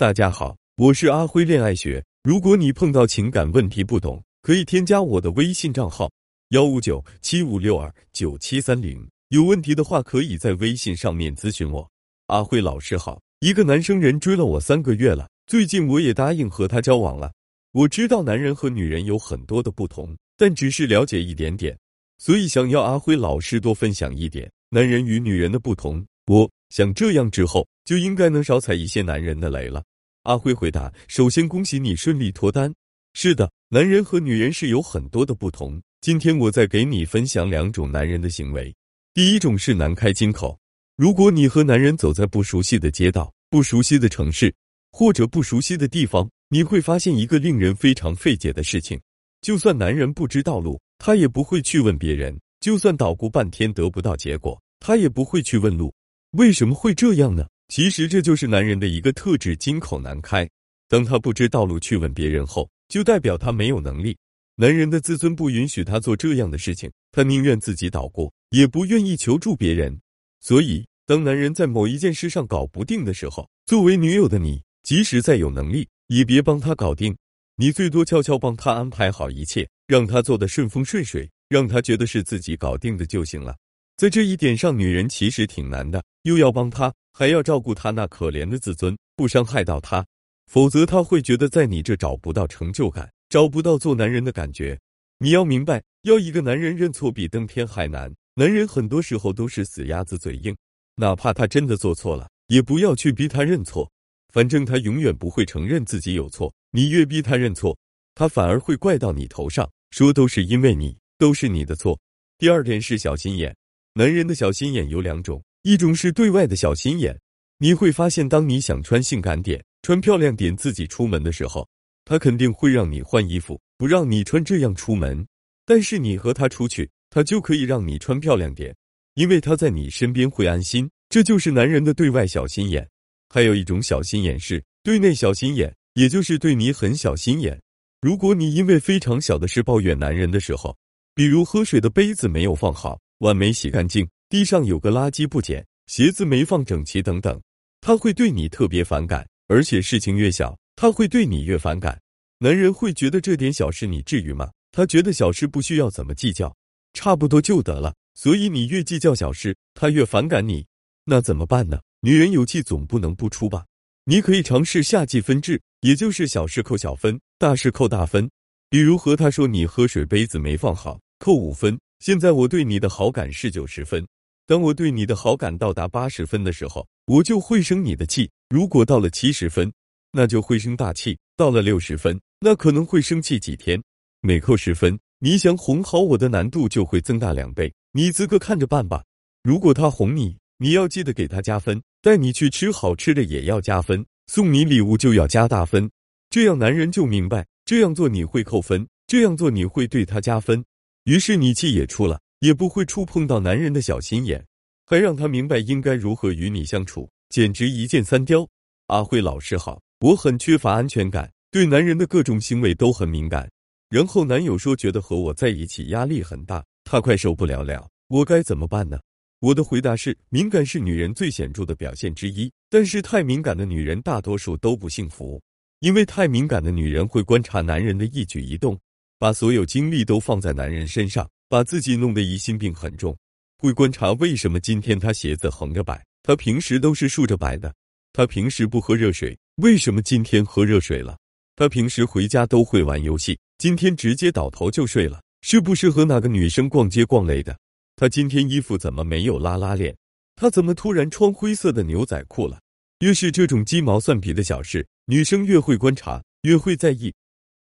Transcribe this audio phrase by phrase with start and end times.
[0.00, 2.02] 大家好，我是阿辉恋爱学。
[2.22, 6.10] 如果你碰到情感问题不懂，可以添加我的微信账号
[6.52, 9.06] 幺五九七五六二九七三零。
[9.28, 11.86] 有问题的话，可以在微信上面咨询我。
[12.28, 17.30] 阿辉老师好，一个男生人追了我三个月了，最近我也答应和他交往了。
[17.72, 21.78] 我知道男人和女人有很多的不同，但只是了解一点点，
[22.16, 26.02] 所以想要阿辉老师多分享一点男人与女人的不同。
[26.26, 29.82] 我想这样之后就应该能少踩一些男人的雷了。
[30.24, 32.72] 阿辉回答：“首先恭喜你顺利脱单。
[33.14, 35.80] 是的，男人和女人是有很多的不同。
[36.02, 38.74] 今天我再给你分享两种男人的行为。
[39.14, 40.58] 第一种是难开金口。
[40.96, 44.54] 如果你和男人走在不熟悉的街道、不熟悉的城市
[44.92, 49.00] 或者不熟悉的地方，你会发现一个令人非常费解的事情：
[49.40, 55.92] 就算男人不知道路，他也不会去问别人；就算捣鼓半天得不到结果，他也不会去问路。
[56.32, 60.46] 为什么会这样呢？”其实这就是男人的一个特质，金口难开。
[60.88, 64.16] 当他不知道路去问别人后，就代表他没有能力。
[64.56, 69.96] 男人的自尊不允许他做这样的事情，他宁愿自己捣鼓，也不愿意求助别人。
[70.40, 77.16] 所以，当男人在某一件事上搞不定的时候，作为女友的你，即使再有能力，也别帮他搞定。
[77.54, 83.56] 你最多悄悄帮他安排好一切，让他做的顺风顺水，让他觉得是自己搞定的就行了。
[83.96, 86.92] 在这一点上，女人其实挺难的，又要帮他。
[87.12, 90.04] 还要照顾他那可怜的自尊，不伤害到他，
[90.46, 94.78] 否则他会觉得在你这找不到成就感，找不到做男人的感觉。
[95.18, 98.12] 你要明白，要一个男人认错比登天还难。
[98.34, 100.56] 男人很多时候都是死鸭子嘴硬，
[100.96, 103.90] 哪怕他真的做错了，也不要去逼他认错，
[104.32, 106.50] 反正他永远不会承认自己有错。
[106.70, 107.76] 你越逼他认错，
[108.14, 111.98] 他反而会怪到你头上，说都是因为你，都是你的错。
[112.38, 113.54] 第二点是小心眼，
[113.92, 115.42] 男人的小心眼有两种。
[115.62, 117.18] 一种是对外的小心眼，
[117.58, 121.68] 你会发现，当你想穿性感点、穿漂亮点自己出门的时候，
[122.06, 125.26] 他肯定会让你换衣服，不让你穿这样出门。
[125.66, 128.74] 但是你和他出去，他就可以让你穿漂亮点，
[129.14, 130.90] 因为他在你身边会安心。
[131.10, 132.88] 这就是男人的对外小心眼。
[133.28, 137.60] 还有一种小心眼是对内小心眼，也就是对你很小心眼。
[138.00, 140.74] 如果你因为非常小的事抱怨男人的时候，
[141.14, 144.08] 比如喝水的杯子没有放好，碗没洗干净。
[144.30, 147.42] 地上有个垃圾不捡，鞋子没放整齐等等，
[147.80, 152.00] 他会对你特别反感，而且事情越小，他会对你越反感。
[152.38, 154.48] 男人会觉得这点小事你至于吗？
[154.70, 156.54] 他觉得小事不需要怎么计较，
[156.94, 157.92] 差不多就得了。
[158.14, 160.64] 所以你越计较小事，他越反感你。
[161.06, 161.80] 那怎么办呢？
[162.02, 163.66] 女人有气总不能不出吧？
[164.04, 168.30] 你可以尝试夏季分制，也就是小事扣小分，大事扣大分。
[168.68, 171.76] 比如和他说你喝水杯子没放好，扣五分。
[171.98, 174.06] 现在我对你的好感是九十分。
[174.50, 179.72] 当我对你的好感到达八十分的时候，我就会生你的气；如果到了七十分，
[180.10, 183.80] 那就会生大气；到了六十分，那可能会生气几天。
[184.22, 187.72] 每扣十分，你想哄好我的难度就会增大两倍。
[187.92, 189.04] 你自个看着办吧。
[189.44, 195.88] 如果他哄你，你要记得给他加分，带你去吃好吃的也要加分，送你礼物就要加大分。
[196.28, 200.64] 这样男人就明白，这样做你会扣分，这样做你会对他加分。
[201.04, 202.20] 于是你气也出了。
[202.40, 204.44] 也不会触碰到男人的小心眼，
[204.86, 208.48] 还让他明白应该如何与你相处，简直一箭三雕。
[208.86, 213.48] 阿辉老师好，我很缺乏安全感，对男人的各种行为都很敏感。
[213.90, 218.98] 然后男友说觉得和我在一起压力很大，他快受不了了，我该怎么办呢？
[219.40, 225.40] 我的回答是：敏感是女人最显著的表现之一，但是太敏感的女人大多数都不幸福，
[225.80, 228.78] 因为太敏感的女人会观察男人的一举一动，
[229.18, 231.28] 把所有精力都放在男人身上。
[231.50, 233.18] 把自己弄得疑心病很重，
[233.58, 237.74] 会观察为什么今天他鞋子横着摆，他平时都是竖着摆的。
[238.12, 241.18] 他平时不喝热水，为什么今天喝热水了？
[241.56, 247.58] 他平时回家都会玩游戏，今天直接倒头就睡了，是不是和哪个女生逛街逛累的？
[247.96, 249.92] 他今天衣服怎么没有拉拉链？
[250.36, 252.60] 他怎么突然穿灰色的牛仔裤了？
[253.00, 257.12] 越是这种鸡毛蒜皮的小事，女生越会观察，越会在意。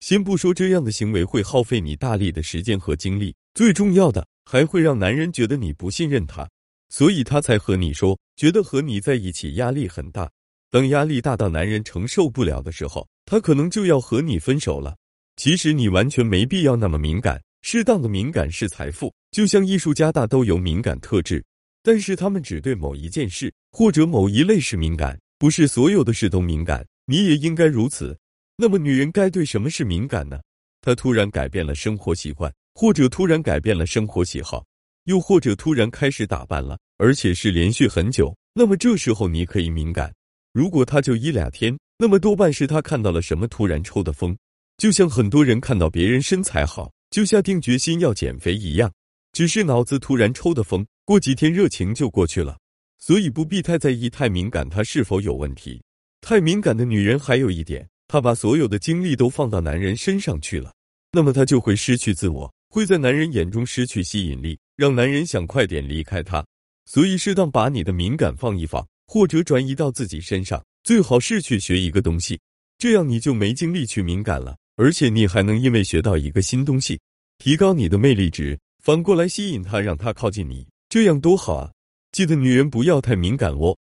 [0.00, 3.32] 先不说这样的行为会耗费你大力的时间和精力。
[3.54, 6.48] 最重要的还会让男人觉得你不信任他，
[6.88, 10.30] 所以他才和你说，觉得和你在一起压力很大。
[10.70, 14.96] 当压力大到男人承受不了的时候，他可能就要和你分手了。
[15.36, 19.12] 其实你完全没必要那么敏感，适当的敏感是财富。
[19.30, 21.44] 就像艺术家大都有敏感特质，
[21.82, 26.86] 但是他们只对某一件事或者某一类事敏感，不是所有的事都敏感。
[27.06, 28.18] 你也应该如此。
[28.56, 30.40] 那么女人该对什么事敏感呢？
[30.80, 32.52] 她突然改变了生活习惯。
[32.80, 34.64] 或者突然改变了生活喜好，
[35.06, 40.14] 又或者突然开始打扮了，而且是连续很久，那么这时候你可以敏感。
[40.52, 44.38] 如果他就一两天，那么多半是他看到了什么突然抽的风，
[44.76, 48.88] 就像很多人看到别人身材好就下定决心要减肥一样，
[49.32, 52.56] 只是脑子突然抽的风，过几天热情就过去了。
[52.96, 55.82] 所以不必太在意、太敏感，他是否有问题。
[56.20, 60.72] 太敏感的女人还有一点，她把所有的精力都放到男人身上去了，
[61.10, 66.44] 那么她就会失去自我，会在男人眼中失去吸引力，让男人想快点离开他。
[66.86, 72.40] 所以适当把你的敏感放一放，或者转移到自己身上，最好是去学一个东西，
[72.78, 76.98] 这样你就没精力去敏感了，而且你还能因为学到一个新东西，
[77.38, 81.70] 提高你的魅力值，反过来吸引他，让他靠近你，这样多好啊！
[82.12, 83.76] 记得女人不要太敏感哦。